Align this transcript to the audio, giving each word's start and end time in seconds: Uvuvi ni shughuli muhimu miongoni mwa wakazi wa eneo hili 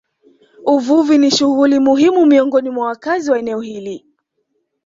Uvuvi 0.73 1.17
ni 1.17 1.31
shughuli 1.31 1.79
muhimu 1.79 2.25
miongoni 2.25 2.69
mwa 2.69 2.87
wakazi 2.87 3.31
wa 3.31 3.39
eneo 3.39 3.61
hili 3.61 4.05